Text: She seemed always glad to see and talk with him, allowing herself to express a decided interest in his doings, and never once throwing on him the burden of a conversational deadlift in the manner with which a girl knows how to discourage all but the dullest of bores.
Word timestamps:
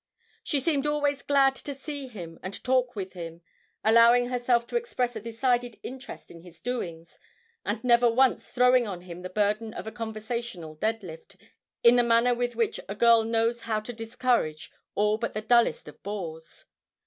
She 0.43 0.59
seemed 0.59 0.87
always 0.87 1.21
glad 1.21 1.53
to 1.57 1.75
see 1.75 2.09
and 2.17 2.63
talk 2.63 2.95
with 2.95 3.13
him, 3.13 3.41
allowing 3.83 4.29
herself 4.29 4.65
to 4.65 4.75
express 4.75 5.15
a 5.15 5.21
decided 5.21 5.79
interest 5.83 6.31
in 6.31 6.41
his 6.41 6.59
doings, 6.59 7.19
and 7.63 7.83
never 7.83 8.09
once 8.09 8.49
throwing 8.49 8.87
on 8.87 9.01
him 9.01 9.21
the 9.21 9.29
burden 9.29 9.75
of 9.75 9.85
a 9.85 9.91
conversational 9.91 10.75
deadlift 10.75 11.35
in 11.83 11.97
the 11.97 12.03
manner 12.03 12.33
with 12.33 12.55
which 12.55 12.79
a 12.89 12.95
girl 12.95 13.23
knows 13.23 13.59
how 13.61 13.79
to 13.81 13.93
discourage 13.93 14.71
all 14.95 15.19
but 15.19 15.35
the 15.35 15.41
dullest 15.41 15.87
of 15.87 16.01
bores. 16.01 16.65